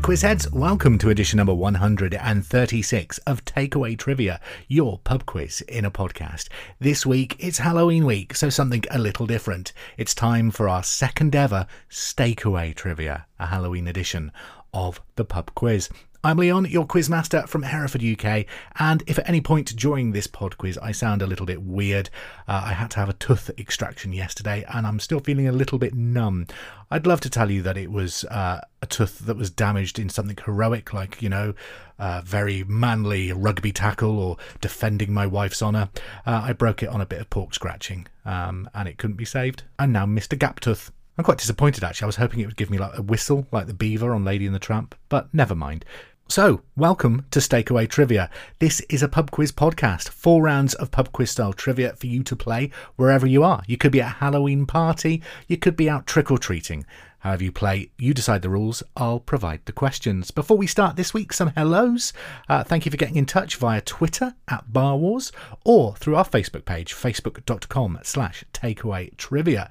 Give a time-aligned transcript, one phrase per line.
[0.00, 0.50] Quizheads.
[0.50, 6.48] Welcome to edition number 136 of Takeaway Trivia, your pub quiz in a podcast.
[6.78, 9.72] This week, it's Halloween week, so something a little different.
[9.98, 14.32] It's time for our second ever Stakeaway Trivia, a Halloween edition
[14.72, 15.90] of the pub quiz.
[16.22, 18.44] I'm Leon, your quizmaster from Hereford, UK,
[18.78, 22.10] and if at any point during this pod quiz I sound a little bit weird,
[22.46, 25.78] uh, I had to have a tooth extraction yesterday and I'm still feeling a little
[25.78, 26.46] bit numb.
[26.90, 30.10] I'd love to tell you that it was uh, a tooth that was damaged in
[30.10, 31.54] something heroic, like, you know,
[31.98, 35.88] uh, very manly rugby tackle or defending my wife's honour.
[36.26, 39.24] Uh, I broke it on a bit of pork scratching um, and it couldn't be
[39.24, 39.62] saved.
[39.78, 40.38] And now Mr.
[40.38, 40.90] Gaptooth.
[41.20, 42.06] I'm quite disappointed actually.
[42.06, 44.46] I was hoping it would give me like a whistle, like the beaver on Lady
[44.46, 45.84] and the Tramp, but never mind.
[46.28, 48.30] So, welcome to Stakeaway Trivia.
[48.58, 50.08] This is a pub quiz podcast.
[50.08, 53.62] Four rounds of pub quiz style trivia for you to play wherever you are.
[53.66, 56.86] You could be at a Halloween party, you could be out trick or treating.
[57.18, 58.82] However, you play, you decide the rules.
[58.96, 60.30] I'll provide the questions.
[60.30, 62.14] Before we start this week, some hellos.
[62.48, 65.30] Uh, thank you for getting in touch via Twitter at Bar Wars
[65.66, 69.70] or through our Facebook page, facebook.com slash takeaway trivia.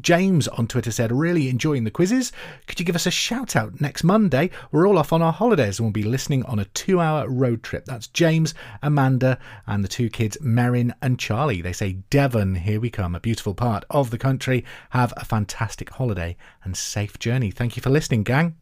[0.00, 2.32] James on Twitter said, really enjoying the quizzes.
[2.66, 4.50] Could you give us a shout out next Monday?
[4.70, 7.62] We're all off on our holidays and we'll be listening on a two hour road
[7.62, 7.84] trip.
[7.84, 11.62] That's James, Amanda, and the two kids, Merrin and Charlie.
[11.62, 14.64] They say, Devon, here we come, a beautiful part of the country.
[14.90, 17.50] Have a fantastic holiday and safe journey.
[17.50, 18.56] Thank you for listening, gang.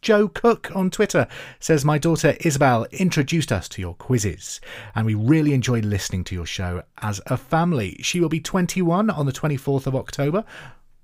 [0.00, 1.26] Joe Cook on Twitter
[1.60, 4.60] says, My daughter Isabel introduced us to your quizzes,
[4.94, 7.96] and we really enjoy listening to your show as a family.
[8.00, 10.44] She will be 21 on the 24th of October.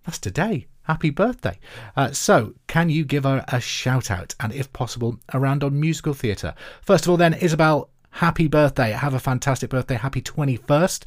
[0.04, 0.66] That's today.
[0.84, 1.58] Happy birthday.
[1.96, 6.12] Uh, so, can you give her a shout out and, if possible, around on musical
[6.12, 6.54] theatre?
[6.82, 8.92] First of all, then, Isabel, happy birthday.
[8.92, 9.94] Have a fantastic birthday.
[9.94, 11.04] Happy 21st.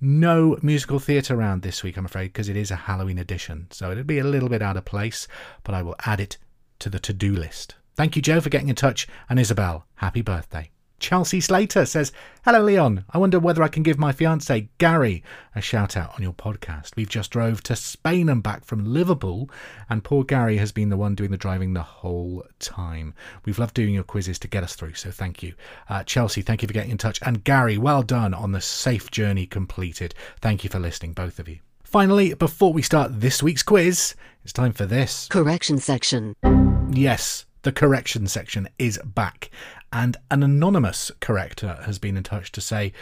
[0.00, 3.68] No musical theatre around this week, I'm afraid, because it is a Halloween edition.
[3.70, 5.28] So it'll be a little bit out of place,
[5.62, 6.36] but I will add it
[6.84, 7.76] to the to do list.
[7.94, 10.70] Thank you, Joe, for getting in touch, and Isabel, happy birthday.
[10.98, 12.12] Chelsea Slater says,
[12.44, 13.06] Hello, Leon.
[13.08, 15.24] I wonder whether I can give my fiance, Gary,
[15.54, 16.94] a shout out on your podcast.
[16.94, 19.48] We've just drove to Spain and back from Liverpool,
[19.88, 23.14] and poor Gary has been the one doing the driving the whole time.
[23.46, 25.54] We've loved doing your quizzes to get us through, so thank you.
[25.88, 27.18] Uh, Chelsea, thank you for getting in touch.
[27.22, 30.14] And Gary, well done on the safe journey completed.
[30.42, 31.60] Thank you for listening, both of you.
[31.94, 35.28] Finally, before we start this week's quiz, it's time for this.
[35.28, 36.34] Correction section.
[36.90, 39.48] Yes, the correction section is back,
[39.92, 42.92] and an anonymous corrector has been in touch to say,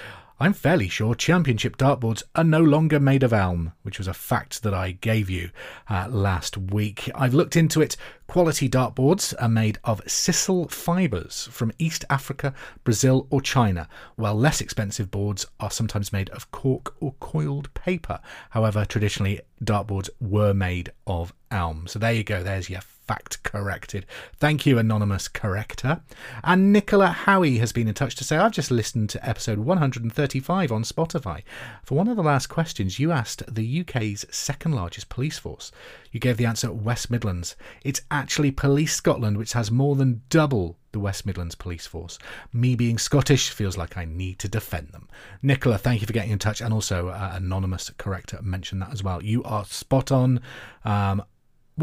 [0.42, 4.64] I'm fairly sure championship dartboards are no longer made of elm, which was a fact
[4.64, 5.50] that I gave you
[5.88, 7.08] uh, last week.
[7.14, 7.96] I've looked into it.
[8.26, 14.60] Quality dartboards are made of sisal fibres from East Africa, Brazil, or China, while less
[14.60, 18.18] expensive boards are sometimes made of cork or coiled paper.
[18.50, 21.86] However, traditionally, dartboards were made of elm.
[21.86, 22.80] So there you go, there's your
[23.12, 24.06] fact corrected.
[24.38, 26.00] Thank you, anonymous corrector.
[26.42, 30.72] And Nicola Howie has been in touch to say, I've just listened to episode 135
[30.72, 31.42] on Spotify.
[31.84, 35.72] For one of the last questions, you asked the UK's second largest police force.
[36.10, 37.54] You gave the answer West Midlands.
[37.84, 42.18] It's actually Police Scotland, which has more than double the West Midlands Police Force.
[42.52, 45.08] Me being Scottish feels like I need to defend them.
[45.42, 49.02] Nicola, thank you for getting in touch, and also uh, anonymous corrector mentioned that as
[49.02, 49.22] well.
[49.22, 50.40] You are spot on.
[50.84, 51.22] Um,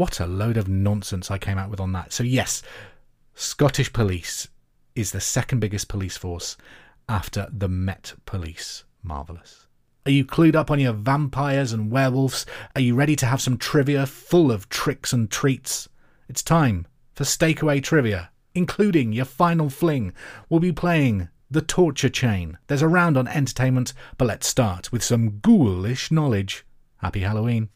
[0.00, 2.10] what a load of nonsense I came out with on that.
[2.10, 2.62] So, yes,
[3.34, 4.48] Scottish Police
[4.94, 6.56] is the second biggest police force
[7.06, 8.84] after the Met Police.
[9.02, 9.66] Marvellous.
[10.06, 12.46] Are you clued up on your vampires and werewolves?
[12.74, 15.86] Are you ready to have some trivia full of tricks and treats?
[16.30, 20.14] It's time for Stakeaway Trivia, including your final fling.
[20.48, 22.56] We'll be playing The Torture Chain.
[22.68, 26.64] There's a round on entertainment, but let's start with some ghoulish knowledge.
[27.02, 27.68] Happy Halloween.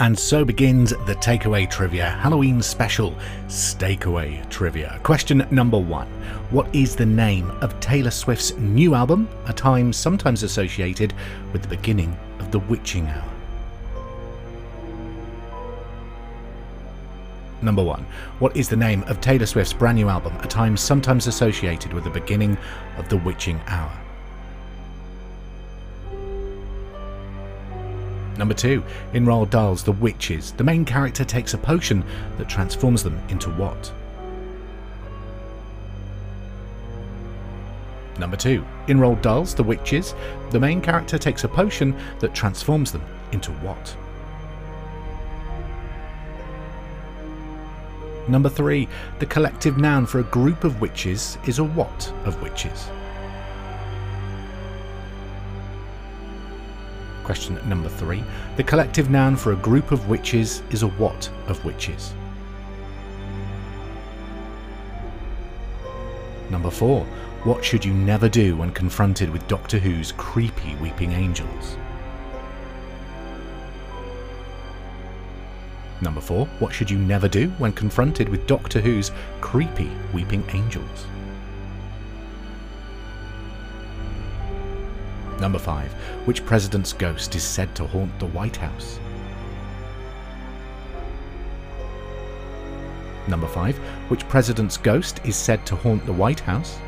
[0.00, 3.16] And so begins the Takeaway Trivia Halloween special
[3.48, 5.00] Stakeaway Trivia.
[5.02, 6.06] Question number one
[6.50, 11.14] What is the name of Taylor Swift's new album, a time sometimes associated
[11.52, 13.28] with the beginning of the witching hour?
[17.60, 18.06] Number one,
[18.38, 22.04] what is the name of Taylor Swift's brand new album, a time sometimes associated with
[22.04, 22.56] the beginning
[22.98, 23.90] of the witching hour?
[28.38, 28.84] Number 2.
[29.14, 32.04] In Roald Dahl's The Witches, the main character takes a potion
[32.38, 33.92] that transforms them into what?
[38.16, 38.64] Number 2.
[38.86, 40.14] In Roald Dahl's The Witches,
[40.50, 43.02] the main character takes a potion that transforms them
[43.32, 43.96] into what?
[48.28, 48.86] Number 3.
[49.18, 52.88] The collective noun for a group of witches is a what of witches?
[57.28, 58.24] Question number three.
[58.56, 62.14] The collective noun for a group of witches is a what of witches?
[66.48, 67.04] Number four.
[67.44, 71.76] What should you never do when confronted with Doctor Who's creepy weeping angels?
[76.00, 76.46] Number four.
[76.60, 81.06] What should you never do when confronted with Doctor Who's creepy weeping angels?
[85.40, 85.92] Number 5.
[86.26, 88.98] Which president's ghost is said to haunt the White House?
[93.28, 93.76] Number 5.
[94.08, 96.78] Which president's ghost is said to haunt the White House?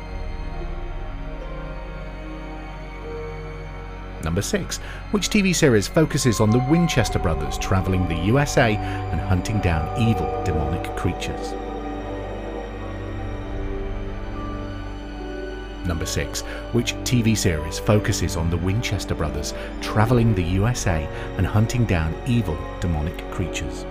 [4.23, 4.77] Number 6.
[5.11, 10.43] Which TV series focuses on the Winchester brothers travelling the USA and hunting down evil
[10.43, 11.53] demonic creatures?
[15.85, 16.41] Number 6.
[16.73, 21.07] Which TV series focuses on the Winchester brothers travelling the USA
[21.37, 23.85] and hunting down evil demonic creatures?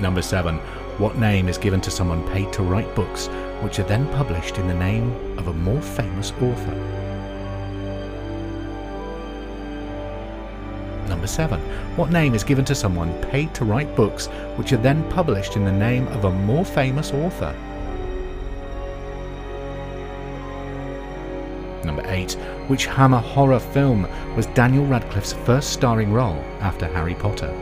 [0.00, 0.58] Number 7.
[0.98, 3.28] What name is given to someone paid to write books
[3.62, 7.01] which are then published in the name of a more famous author?
[11.22, 11.60] Number 7.
[11.96, 14.26] What name is given to someone paid to write books
[14.56, 17.54] which are then published in the name of a more famous author?
[21.84, 22.32] Number 8.
[22.66, 27.52] Which Hammer horror film was Daniel Radcliffe's first starring role after Harry Potter?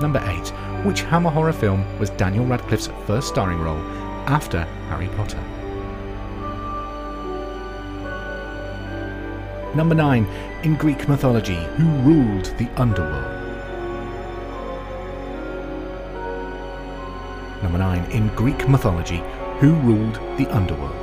[0.00, 0.48] Number 8.
[0.84, 3.78] Which Hammer horror film was Daniel Radcliffe's first starring role
[4.26, 5.55] after Harry Potter?
[9.76, 10.26] Number 9.
[10.62, 13.42] In Greek mythology, who ruled the underworld?
[17.62, 18.10] Number 9.
[18.10, 19.22] In Greek mythology,
[19.58, 20.94] who ruled the underworld?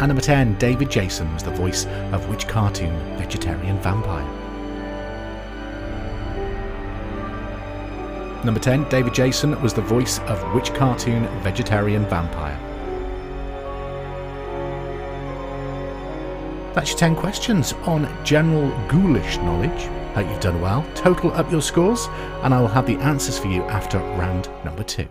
[0.00, 0.56] And number 10.
[0.56, 4.24] David Jason was the voice of which cartoon vegetarian vampire?
[8.42, 8.88] Number 10.
[8.88, 12.58] David Jason was the voice of which cartoon vegetarian vampire?
[16.76, 19.84] That's your 10 questions on general ghoulish knowledge.
[20.14, 20.86] Hope you've done well.
[20.94, 22.06] Total up your scores,
[22.42, 25.08] and I will have the answers for you after round number two.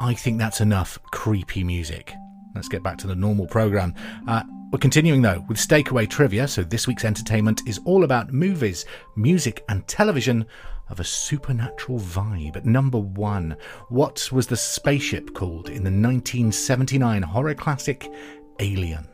[0.00, 2.14] I think that's enough creepy music.
[2.54, 3.94] Let's get back to the normal programme.
[4.26, 4.42] Uh,
[4.72, 8.86] we're continuing though with Stakeaway Trivia, so this week's entertainment is all about movies,
[9.16, 10.46] music, and television
[10.90, 12.64] of a supernatural vibe.
[12.64, 13.56] Number one,
[13.88, 18.10] what was the spaceship called in the 1979 horror classic
[18.58, 19.08] Alien?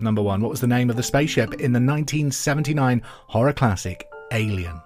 [0.00, 4.80] Number one, what was the name of the spaceship in the 1979 horror classic Alien?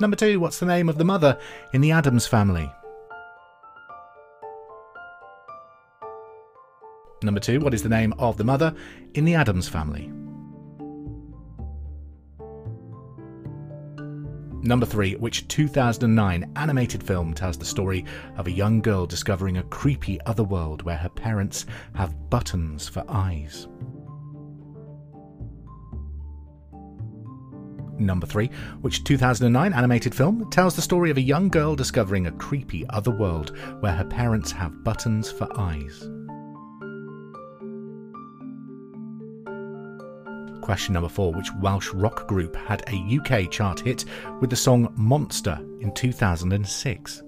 [0.00, 1.38] Number two, what's the name of the mother
[1.72, 2.70] in the Addams family?
[7.22, 8.74] Number two, what is the name of the mother
[9.14, 10.12] in the Addams family?
[14.62, 18.04] Number three, which 2009 animated film tells the story
[18.36, 23.04] of a young girl discovering a creepy other world where her parents have buttons for
[23.08, 23.66] eyes?
[27.98, 28.48] Number 3,
[28.80, 33.10] which 2009 animated film tells the story of a young girl discovering a creepy other
[33.10, 36.08] world where her parents have buttons for eyes.
[40.68, 44.04] Question number 4, which Welsh rock group had a UK chart hit
[44.38, 47.22] with the song Monster in 2006?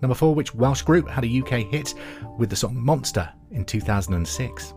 [0.00, 1.92] Number 4, which Welsh group had a UK hit
[2.38, 4.74] with the song Monster in 2006?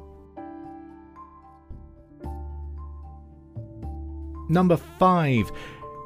[4.49, 5.51] Number 5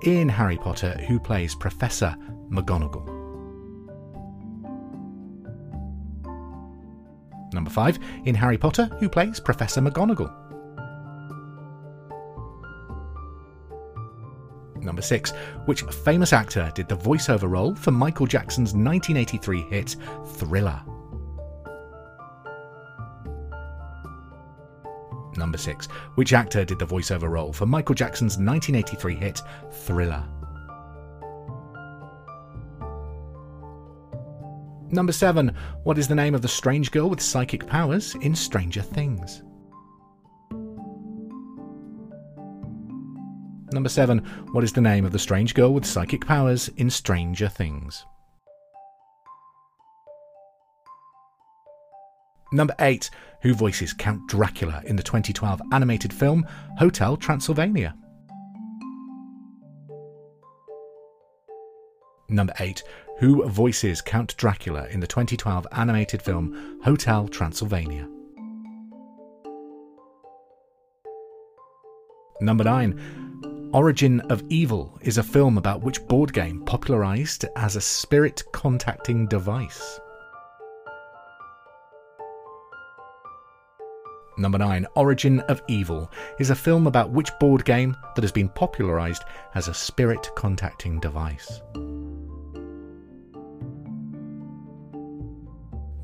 [0.04, 2.14] in Harry Potter, who plays Professor
[2.50, 3.17] McGonagall.
[7.58, 10.32] Number 5 in Harry Potter, who plays Professor McGonagall.
[14.84, 15.32] Number 6.
[15.66, 19.96] Which famous actor did the voiceover role for Michael Jackson's 1983 hit
[20.36, 20.80] Thriller?
[25.36, 25.88] Number 6.
[26.14, 30.24] Which actor did the voiceover role for Michael Jackson's 1983 hit Thriller?
[34.90, 35.54] Number 7.
[35.84, 39.44] What is the name of the strange girl with psychic powers in Stranger Things?
[43.74, 44.20] Number 7.
[44.54, 48.06] What is the name of the strange girl with psychic powers in Stranger Things?
[52.54, 53.10] Number 8.
[53.42, 57.94] Who voices Count Dracula in the 2012 animated film Hotel Transylvania?
[62.30, 62.84] Number 8.
[63.20, 68.08] Who voices Count Dracula in the 2012 animated film Hotel Transylvania?
[72.42, 73.70] Number 9.
[73.74, 79.26] Origin of Evil is a film about which board game popularized as a spirit contacting
[79.28, 80.00] device?
[84.38, 84.86] Number 9.
[84.96, 89.24] Origin of Evil is a film about which board game that has been popularized
[89.56, 91.62] as a spirit contacting device?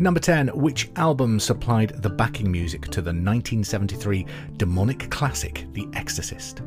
[0.04, 0.50] Number 10.
[0.50, 4.26] Which album supplied the backing music to the 1973
[4.58, 6.62] demonic classic The Exorcist?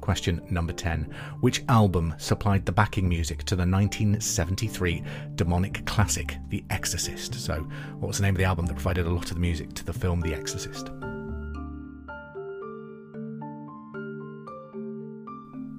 [0.00, 1.14] Question number 10.
[1.38, 5.04] Which album supplied the backing music to the 1973
[5.36, 7.32] demonic classic The Exorcist?
[7.34, 7.60] So,
[8.00, 9.84] what was the name of the album that provided a lot of the music to
[9.84, 10.90] the film The Exorcist?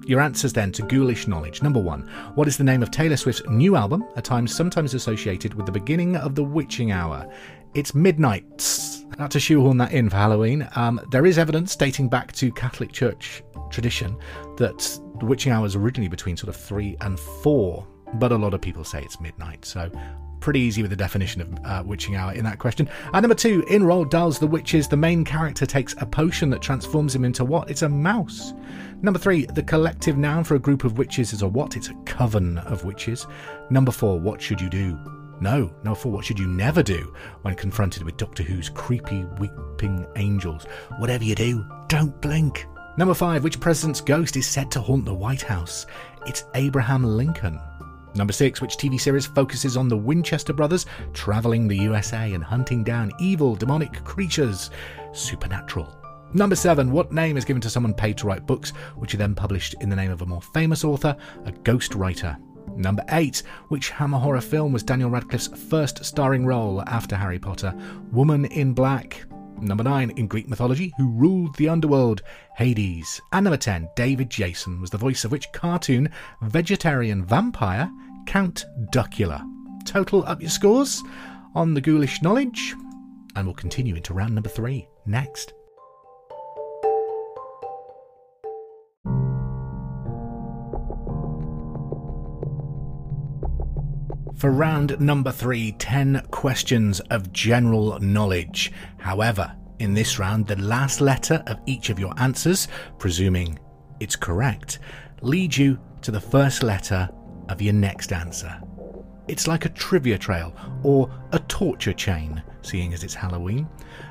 [0.08, 1.62] Your answers then to ghoulish knowledge.
[1.62, 5.52] Number one, what is the name of Taylor Swift's new album, a time sometimes associated
[5.52, 7.30] with the beginning of the witching hour?
[7.74, 9.04] It's midnight.
[9.18, 10.66] Not to shoehorn that in for Halloween.
[10.76, 14.16] Um, there is evidence dating back to Catholic Church tradition
[14.56, 14.78] that
[15.20, 18.62] the witching hour is originally between sort of three and four, but a lot of
[18.62, 19.66] people say it's midnight.
[19.66, 19.90] So
[20.40, 22.88] pretty easy with the definition of uh, witching hour in that question.
[23.12, 26.62] And number two, in Roald Dahl's The Witches, the main character takes a potion that
[26.62, 27.70] transforms him into what?
[27.70, 28.54] It's a mouse.
[29.00, 31.76] Number three, the collective noun for a group of witches is a what?
[31.76, 33.28] It's a coven of witches.
[33.70, 34.98] Number four, what should you do?
[35.40, 40.04] No, number four, what should you never do when confronted with Doctor Who's creepy weeping
[40.16, 40.64] angels?
[40.98, 42.66] Whatever you do, don't blink.
[42.96, 45.86] Number five, which president's ghost is said to haunt the White House?
[46.26, 47.60] It's Abraham Lincoln.
[48.16, 52.82] Number six, which TV series focuses on the Winchester brothers traveling the USA and hunting
[52.82, 54.70] down evil demonic creatures?
[55.12, 55.97] Supernatural.
[56.34, 59.34] Number seven, what name is given to someone paid to write books, which are then
[59.34, 61.16] published in the name of a more famous author,
[61.46, 62.38] a ghostwriter?
[62.76, 67.74] Number eight, which Hammer horror film was Daniel Radcliffe's first starring role after Harry Potter?
[68.12, 69.24] Woman in Black.
[69.60, 72.22] Number 9, in Greek mythology, who ruled the underworld?
[72.56, 73.20] Hades.
[73.32, 76.10] And number 10, David Jason was the voice of which cartoon
[76.42, 77.90] vegetarian vampire?
[78.26, 79.42] Count Duckula.
[79.84, 81.02] Total up your scores
[81.56, 82.76] on the ghoulish knowledge,
[83.34, 85.54] and we'll continue into round number 3 next.
[94.38, 98.70] For round number three, 10 questions of general knowledge.
[98.98, 102.68] However, in this round, the last letter of each of your answers,
[103.00, 103.58] presuming
[103.98, 104.78] it's correct,
[105.22, 107.08] leads you to the first letter
[107.48, 108.62] of your next answer.
[109.26, 110.54] It's like a trivia trail
[110.84, 113.66] or a torture chain, seeing as it's Halloween.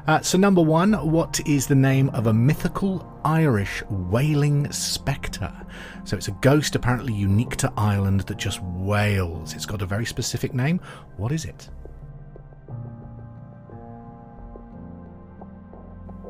[0.07, 5.53] Uh, so, number one, what is the name of a mythical Irish wailing spectre?
[6.03, 9.53] So, it's a ghost apparently unique to Ireland that just wails.
[9.53, 10.79] It's got a very specific name.
[11.17, 11.69] What is it?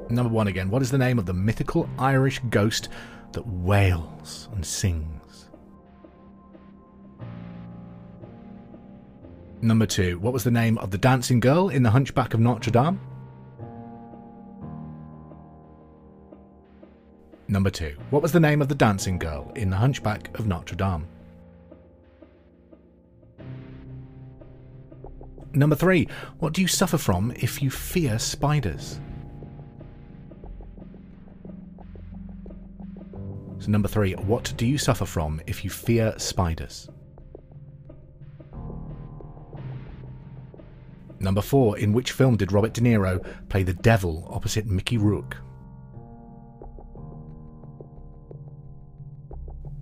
[0.10, 2.90] Number one again, what is the name of the mythical Irish ghost
[3.34, 5.17] that wails and sings?
[9.62, 12.70] Number two, what was the name of the dancing girl in The Hunchback of Notre
[12.70, 13.00] Dame?
[17.48, 20.76] Number two, what was the name of the dancing girl in The Hunchback of Notre
[20.76, 21.08] Dame?
[25.54, 29.00] Number three, what do you suffer from if you fear spiders?
[33.58, 36.90] So, number three, what do you suffer from if you fear spiders?
[41.20, 41.80] Number 4.
[41.80, 45.38] In which film did Robert De Niro play the devil opposite Mickey Rourke?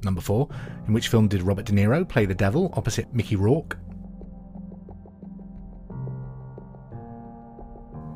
[0.04, 0.48] Number 4.
[0.88, 3.78] In which film did Robert De Niro play the devil opposite Mickey Rourke?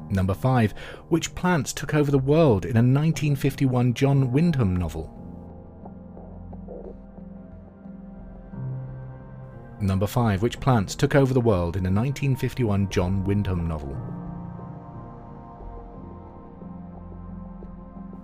[0.09, 0.71] Number 5.
[1.09, 5.18] Which plants took over the world in a 1951 John Wyndham novel?
[9.81, 10.41] Number 5.
[10.41, 13.95] Which plants took over the world in a 1951 John Wyndham novel?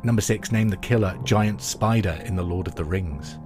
[0.03, 0.51] Number 6.
[0.51, 3.39] Name the killer giant spider in The Lord of the Rings.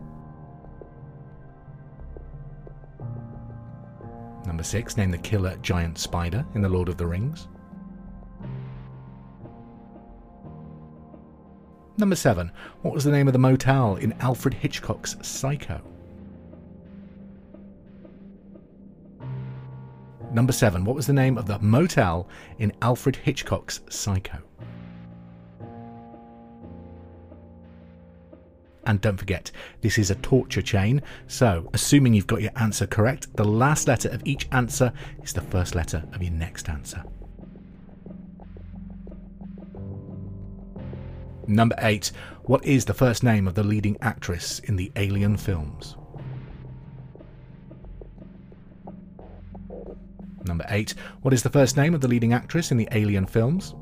[4.45, 4.97] Number 6.
[4.97, 7.47] Name the killer giant spider in The Lord of the Rings.
[11.97, 12.51] Number 7.
[12.81, 15.81] What was the name of the motel in Alfred Hitchcock's Psycho?
[20.31, 22.27] Number seven, what was the name of the motel
[22.59, 24.37] in Alfred Hitchcock's Psycho?
[28.85, 33.35] And don't forget, this is a torture chain, so assuming you've got your answer correct,
[33.35, 37.03] the last letter of each answer is the first letter of your next answer.
[41.47, 42.11] Number 8.
[42.43, 45.95] What is the first name of the leading actress in the Alien films?
[50.49, 50.95] Number 8.
[51.21, 53.75] What is the first name of the leading actress in the Alien films?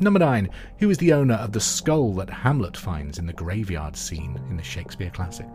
[0.00, 0.50] Number 9.
[0.80, 4.56] Who is the owner of the skull that Hamlet finds in the graveyard scene in
[4.56, 5.46] the Shakespeare classic?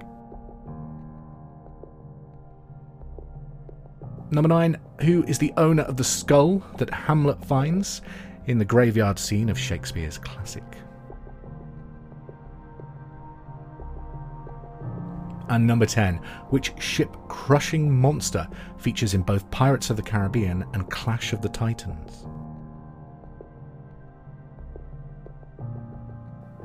[4.31, 4.77] Number 9.
[5.01, 8.01] Who is the owner of the skull that Hamlet finds
[8.45, 10.63] in the graveyard scene of Shakespeare's classic?
[15.49, 16.17] And number 10,
[16.49, 21.49] which ship crushing monster features in both Pirates of the Caribbean and Clash of the
[21.49, 22.27] Titans?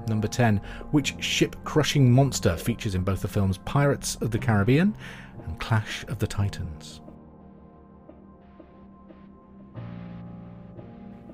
[0.06, 0.58] Number 10,
[0.90, 4.94] which ship crushing monster features in both the films Pirates of the Caribbean
[5.46, 7.00] and Clash of the Titans?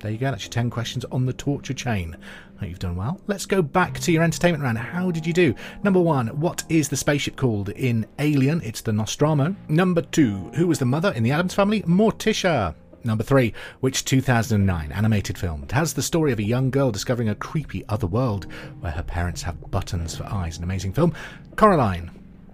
[0.00, 2.16] There you go, that's your 10 questions on the torture chain.
[2.62, 3.21] You've done well.
[3.26, 4.78] Let's go back to your entertainment round.
[4.78, 5.54] How did you do?
[5.83, 8.62] Number one, what is the spaceship called in Alien?
[8.62, 9.54] It's the Nostromo.
[9.69, 11.83] Number two, who was the mother in the Addams family?
[11.83, 12.75] Morticia.
[13.02, 17.35] Number three, which 2009 animated film has the story of a young girl discovering a
[17.35, 18.47] creepy other world
[18.80, 20.59] where her parents have buttons for eyes?
[20.59, 21.14] An amazing film.
[21.57, 22.11] Coraline.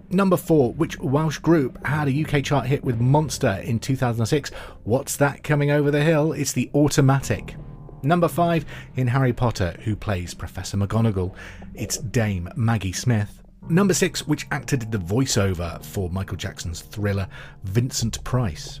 [0.09, 4.51] Number four, which Welsh group had a UK chart hit with Monster in 2006?
[4.83, 6.31] What's that coming over the hill?
[6.31, 7.55] It's the Automatic.
[8.03, 8.65] Number five,
[8.95, 11.35] in Harry Potter, who plays Professor McGonagall?
[11.73, 13.43] It's Dame Maggie Smith.
[13.69, 17.27] Number six, which actor did the voiceover for Michael Jackson's thriller
[17.63, 18.79] Vincent Price?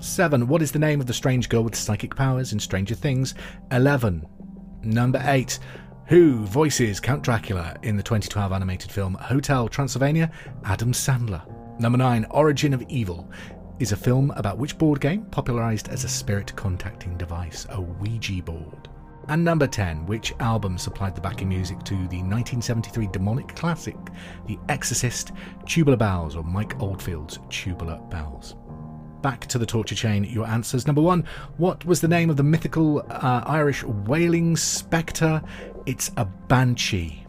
[0.00, 0.48] 7.
[0.48, 3.36] What is the name of the strange girl with psychic powers in Stranger Things?
[3.70, 4.26] 11.
[4.82, 5.58] Number 8.
[6.08, 10.30] Who voices Count Dracula in the 2012 animated film Hotel Transylvania?
[10.64, 11.42] Adam Sandler.
[11.80, 12.26] Number 9.
[12.30, 13.30] Origin of Evil
[13.78, 18.42] is a film about which board game popularized as a spirit contacting device, a Ouija
[18.42, 18.90] board?
[19.28, 23.96] And number 10, which album supplied the backing music to the 1973 demonic classic,
[24.46, 25.32] The Exorcist,
[25.64, 28.56] Tubular Bells, or Mike Oldfield's Tubular Bells?
[29.24, 30.86] Back to the torture chain your answers.
[30.86, 31.24] Number one,
[31.56, 35.42] what was the name of the mythical uh, Irish wailing spectre?
[35.86, 37.26] It's a banshee.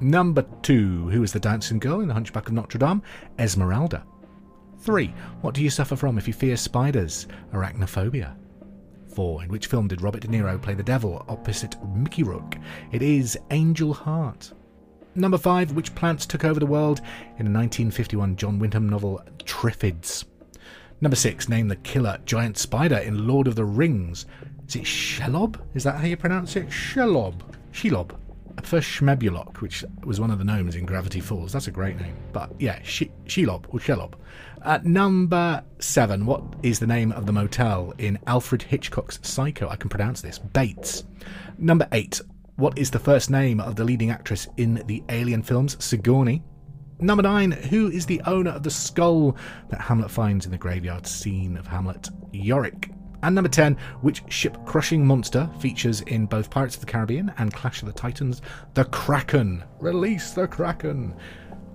[0.00, 3.02] Number two, who is the dancing girl in The Hunchback of Notre Dame?
[3.38, 4.06] Esmeralda.
[4.78, 5.08] Three,
[5.42, 7.26] what do you suffer from if you fear spiders?
[7.52, 8.34] Arachnophobia.
[9.14, 9.42] 4.
[9.42, 12.56] In which film did Robert De Niro play the devil opposite Mickey Rourke?
[12.90, 14.54] It is Angel Heart.
[15.14, 15.72] Number 5.
[15.72, 17.00] Which plants took over the world
[17.36, 20.24] in the 1951 John Wyndham novel Triffids?
[21.00, 24.26] Number six, name the killer giant spider in Lord of the Rings.
[24.66, 25.60] Is it Shelob?
[25.74, 26.68] Is that how you pronounce it?
[26.68, 27.40] Shelob.
[27.72, 28.16] Shelob.
[28.56, 31.52] Prefer Shmebulok, which was one of the gnomes in Gravity Falls.
[31.52, 32.16] That's a great name.
[32.32, 34.14] But yeah, she- Shelob or Shelob.
[34.64, 39.68] At number seven, what is the name of the motel in Alfred Hitchcock's Psycho?
[39.68, 40.40] I can pronounce this.
[40.40, 41.04] Bates.
[41.58, 42.20] Number eight,
[42.56, 45.76] what is the first name of the leading actress in the Alien films?
[45.82, 46.42] Sigourney.
[47.00, 49.36] Number nine, who is the owner of the skull
[49.68, 52.08] that Hamlet finds in the graveyard scene of Hamlet?
[52.32, 52.90] Yorick.
[53.22, 57.52] And number 10, which ship crushing monster features in both Pirates of the Caribbean and
[57.52, 58.42] Clash of the Titans?
[58.74, 59.62] The Kraken.
[59.80, 61.14] Release the Kraken.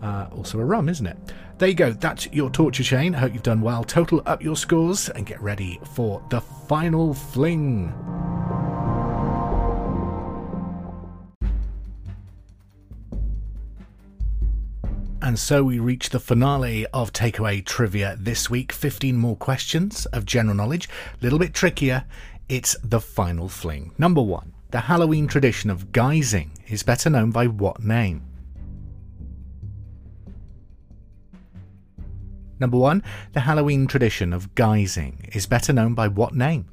[0.02, 1.18] Uh, also a rum, isn't it?
[1.58, 3.16] There you go, that's your torture chain.
[3.16, 3.86] I hope you've done well.
[3.86, 7.94] Total up your scores and get ready for the final fling.
[15.24, 18.74] And so we reach the finale of Takeaway Trivia this week.
[18.74, 20.90] 15 more questions of general knowledge.
[20.90, 22.04] A little bit trickier.
[22.50, 23.94] It's the final fling.
[23.98, 24.52] Number one.
[24.72, 28.22] The Halloween tradition of guising is better known by what name?
[32.60, 33.02] Number one.
[33.32, 36.66] The Halloween tradition of guising is better known by what name?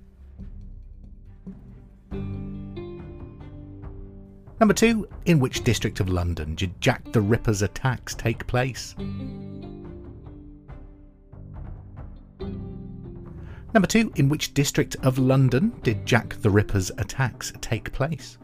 [4.60, 8.94] Number two, in which district of London did Jack the Ripper's attacks take place?
[13.72, 18.36] Number two, in which district of London did Jack the Ripper's attacks take place?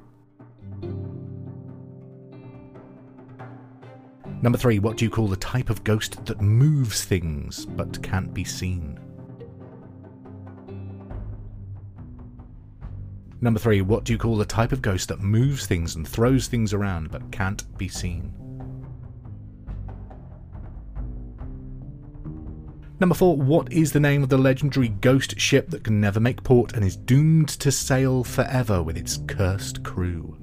[4.40, 8.33] Number three, what do you call the type of ghost that moves things but can't
[8.33, 8.98] be seen?
[13.40, 16.46] Number three, what do you call the type of ghost that moves things and throws
[16.46, 18.33] things around but can't be seen?
[22.99, 26.42] Number four, what is the name of the legendary ghost ship that can never make
[26.42, 30.38] port and is doomed to sail forever with its cursed crew?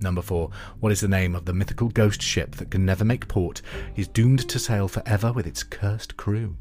[0.00, 0.50] Number 4.
[0.80, 3.60] What is the name of the mythical ghost ship that can never make port,
[3.96, 6.56] is doomed to sail forever with its cursed crew?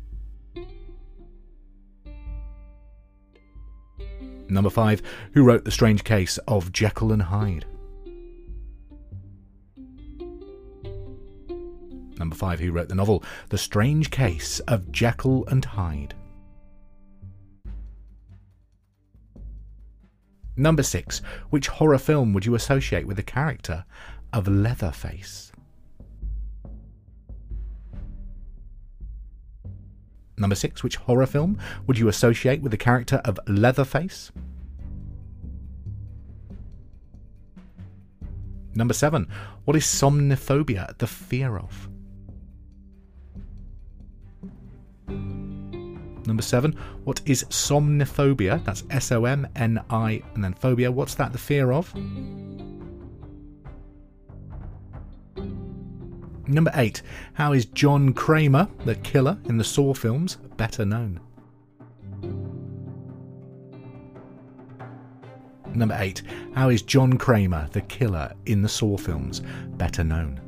[4.47, 5.01] Number 5.
[5.33, 7.65] Who wrote The Strange Case of Jekyll and Hyde?
[12.17, 12.59] Number 5.
[12.59, 16.13] Who wrote the novel The Strange Case of Jekyll and Hyde?
[20.57, 21.21] Number 6.
[21.49, 23.83] Which horror film would you associate with the character
[24.31, 25.51] of Leatherface?
[30.37, 30.83] Number 6.
[30.83, 34.31] Which horror film would you associate with the character of Leatherface?
[38.73, 39.27] Number 7.
[39.63, 41.89] What is somniphobia the fear of?
[46.27, 48.63] Number seven, what is somniphobia?
[48.63, 50.91] That's S O M N I and then phobia.
[50.91, 51.93] What's that the fear of?
[56.47, 57.01] Number eight,
[57.33, 61.19] how is John Kramer, the killer in the Saw films, better known?
[65.73, 66.21] Number eight,
[66.53, 69.41] how is John Kramer, the killer in the Saw films,
[69.77, 70.39] better known?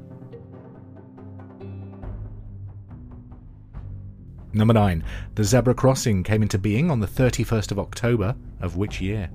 [4.53, 5.03] Number 9.
[5.35, 9.29] The zebra crossing came into being on the 31st of October of which year?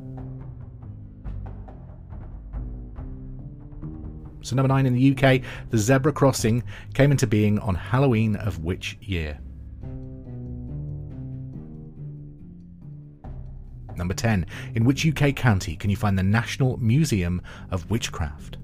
[4.52, 6.62] So, number 9 in the UK, the zebra crossing
[6.92, 9.38] came into being on Halloween of which year?
[13.96, 14.44] Number 10.
[14.74, 18.58] In which UK county can you find the National Museum of Witchcraft?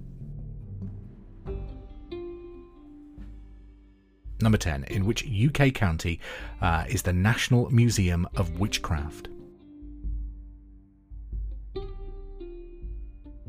[4.43, 4.85] Number 10.
[4.91, 6.21] In which UK county
[6.61, 9.29] uh, is the National Museum of Witchcraft?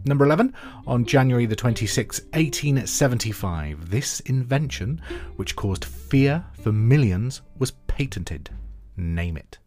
[0.06, 0.54] Number 11.
[0.88, 5.02] On January the 26th, 1875, this invention,
[5.36, 8.50] which caused fear for millions, was patented.
[8.98, 9.58] Name it.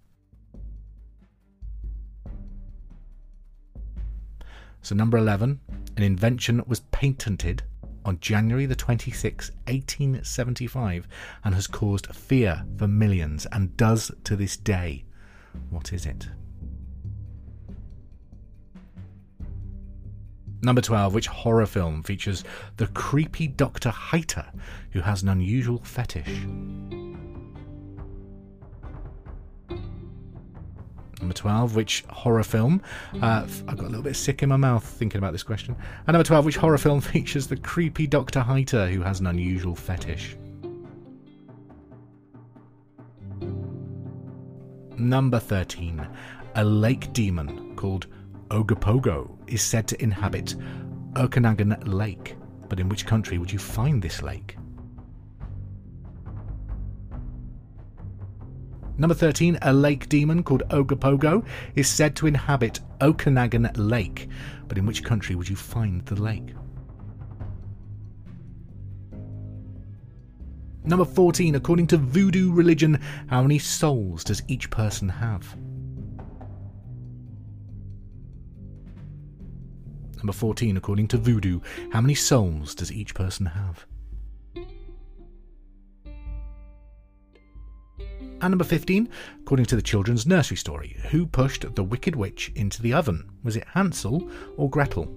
[4.81, 5.61] So, number 11,
[5.97, 7.63] an invention was patented
[8.05, 11.07] on January the 26th, 1875,
[11.45, 15.05] and has caused fear for millions and does to this day.
[15.71, 16.29] What is it?
[20.65, 22.45] Number 12, which horror film features
[22.77, 23.91] the creepy Dr.
[23.91, 24.47] Heiter,
[24.93, 26.47] who has an unusual fetish?
[31.19, 32.81] Number 12, which horror film?
[33.21, 35.75] Uh, I got a little bit sick in my mouth thinking about this question.
[36.07, 38.41] And number 12, which horror film features the creepy Dr.
[38.41, 40.37] Heiter who has an unusual fetish?
[44.97, 46.07] Number 13,
[46.55, 48.07] a lake demon called
[48.53, 50.57] Ogopogo is said to inhabit
[51.17, 52.37] Okanagan Lake.
[52.69, 54.59] But in which country would you find this lake?
[58.99, 64.29] Number 13, a lake demon called Ogopogo is said to inhabit Okanagan Lake.
[64.69, 66.55] But in which country would you find the lake?
[70.85, 75.57] Number 14, according to voodoo religion, how many souls does each person have?
[80.23, 81.59] Number 14, according to voodoo,
[81.91, 83.87] how many souls does each person have?
[88.41, 89.09] And number 15,
[89.41, 93.31] according to the children's nursery story, who pushed the Wicked Witch into the oven?
[93.43, 95.13] Was it Hansel or Gretel?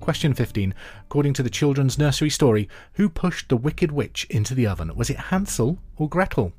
[0.00, 0.74] Question 15.
[1.04, 4.96] According to the children's nursery story, who pushed the Wicked Witch into the oven?
[4.96, 6.52] Was it Hansel or Gretel?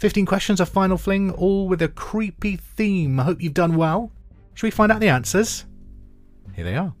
[0.00, 3.20] 15 questions of Final Fling, all with a creepy theme.
[3.20, 4.10] I hope you've done well.
[4.54, 5.66] Shall we find out the answers?
[6.54, 6.94] Here they are.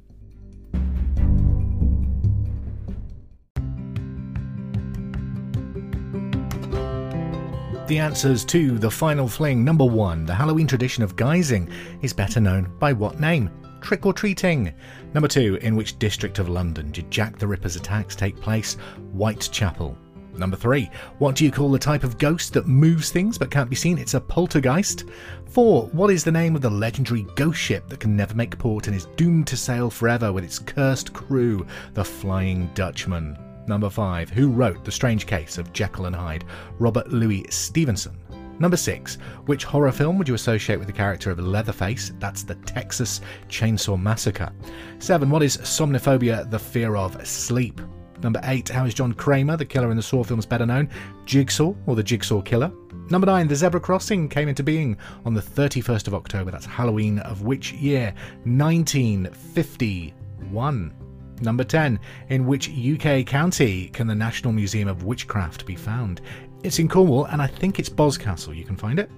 [7.86, 9.64] The answers to the final fling.
[9.64, 13.50] Number one, the Halloween tradition of guising is better known by what name?
[13.80, 14.74] Trick or treating.
[15.14, 18.74] Number two, in which district of London did Jack the Ripper's attacks take place?
[19.14, 19.96] Whitechapel.
[20.40, 23.68] Number three, what do you call the type of ghost that moves things but can't
[23.68, 23.98] be seen?
[23.98, 25.04] It's a poltergeist.
[25.50, 28.86] Four, what is the name of the legendary ghost ship that can never make port
[28.86, 33.36] and is doomed to sail forever with its cursed crew, the Flying Dutchman?
[33.66, 34.30] Number 5.
[34.30, 36.46] Who wrote The Strange Case of Jekyll and Hyde?
[36.78, 38.16] Robert Louis Stevenson.
[38.58, 42.12] Number six, which horror film would you associate with the character of Leatherface?
[42.18, 44.52] That's the Texas Chainsaw Massacre.
[45.00, 47.80] Seven, what is somnophobia, the fear of sleep?
[48.22, 50.88] Number eight, how is John Kramer, the killer in the Saw films, better known?
[51.24, 52.70] Jigsaw, or the Jigsaw Killer?
[53.08, 56.50] Number nine, the Zebra Crossing came into being on the 31st of October.
[56.50, 58.12] That's Halloween of which year?
[58.44, 60.94] 1951.
[61.42, 66.20] Number 10, in which UK county can the National Museum of Witchcraft be found?
[66.62, 68.54] It's in Cornwall, and I think it's Boscastle.
[68.54, 69.10] You can find it.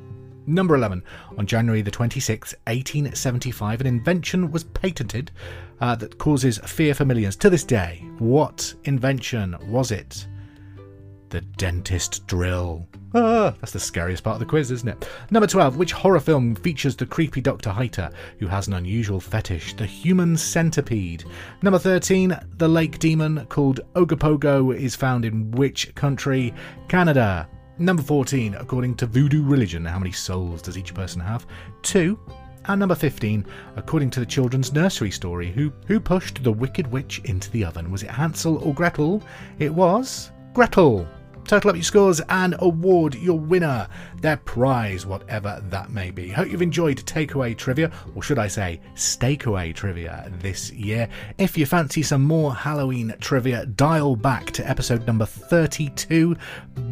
[0.47, 1.03] Number 11.
[1.39, 5.31] On January the 26th, 1875, an invention was patented
[5.81, 8.05] uh, that causes fear for millions to this day.
[8.19, 10.27] What invention was it?
[11.29, 12.87] The dentist drill.
[13.15, 15.09] Ah, that's the scariest part of the quiz, isn't it?
[15.31, 15.77] Number 12.
[15.77, 17.71] Which horror film features the creepy Dr.
[17.71, 21.25] Heiter, who has an unusual fetish, the human centipede?
[21.63, 22.37] Number 13.
[22.57, 26.53] The lake demon called Ogopogo is found in which country?
[26.89, 27.49] Canada.
[27.83, 28.55] Number 14.
[28.55, 31.49] According to voodoo religion, how many souls does each person have?
[31.83, 32.17] Two.
[32.67, 37.21] And number 15, according to the children's nursery story, who, who pushed the Wicked Witch
[37.25, 37.91] into the oven?
[37.91, 39.21] Was it Hansel or Gretel?
[39.59, 41.09] It was Gretel.
[41.47, 43.89] Total up your scores and award your winner
[44.21, 46.29] their prize, whatever that may be.
[46.29, 51.09] Hope you've enjoyed takeaway trivia, or should I say, stakeaway trivia this year.
[51.39, 56.37] If you fancy some more Halloween trivia, dial back to episode number 32,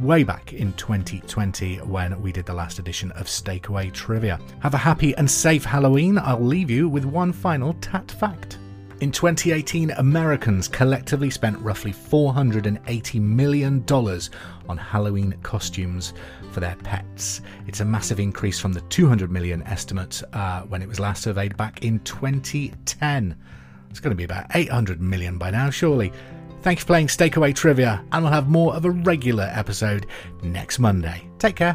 [0.01, 4.41] way back in 2020 when we did the last edition of Stakeaway Trivia.
[4.61, 6.19] Have a happy and safe Halloween.
[6.19, 8.60] I'll leave you with one final tat fact.
[9.01, 16.13] In 2018, Americans collectively spent roughly $480 million on Halloween costumes
[16.53, 17.41] for their pets.
[17.67, 21.57] It's a massive increase from the 200 million estimate uh, when it was last surveyed
[21.57, 23.37] back in 2010.
[23.89, 26.13] It's going to be about 800 million by now, surely.
[26.61, 30.05] Thank you for playing Stakeaway Trivia, and we'll have more of a regular episode
[30.43, 31.27] next Monday.
[31.39, 31.75] Take care.